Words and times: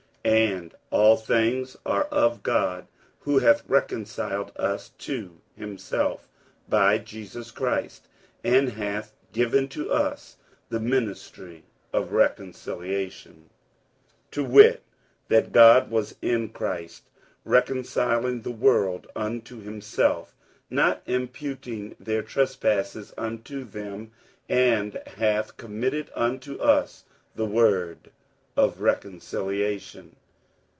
47:005:018 0.23 0.51
And 0.59 0.75
all 0.91 1.17
things 1.17 1.77
are 1.83 2.03
of 2.03 2.43
God, 2.43 2.85
who 3.21 3.39
hath 3.39 3.67
reconciled 3.67 4.51
us 4.55 4.89
to 4.99 5.41
himself 5.55 6.29
by 6.69 6.99
Jesus 6.99 7.49
Christ, 7.49 8.07
and 8.43 8.69
hath 8.69 9.15
given 9.33 9.67
to 9.69 9.91
us 9.91 10.37
the 10.69 10.79
ministry 10.79 11.63
of 11.91 12.11
reconciliation; 12.11 13.49
47:005:019 14.31 14.31
To 14.33 14.43
wit, 14.43 14.83
that 15.29 15.51
God 15.51 15.89
was 15.89 16.13
in 16.21 16.49
Christ, 16.49 17.09
reconciling 17.43 18.41
the 18.41 18.51
world 18.51 19.07
unto 19.15 19.59
himself, 19.61 20.35
not 20.69 21.01
imputing 21.07 21.95
their 21.99 22.21
trespasses 22.21 23.11
unto 23.17 23.63
them; 23.63 24.11
and 24.47 25.01
hath 25.17 25.57
committed 25.57 26.11
unto 26.13 26.57
us 26.57 27.05
the 27.33 27.47
word 27.47 28.11
of 28.57 28.81
reconciliation. 28.81 30.13